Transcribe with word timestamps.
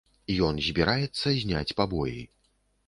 Ён 0.47 0.55
збіраецца 0.69 1.37
зняць 1.43 1.75
пабоі. 1.83 2.21